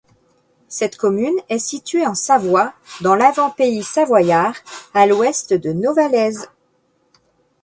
Cette 0.67 0.97
commune 0.97 1.37
est 1.49 1.59
située 1.59 2.07
en 2.07 2.15
Savoie, 2.15 2.73
dans 3.01 3.13
l'Avant-Pays 3.13 3.83
savoyard, 3.83 4.55
à 4.95 5.05
l'ouest 5.05 5.53
de 5.53 5.73
Novalaise. 5.73 6.49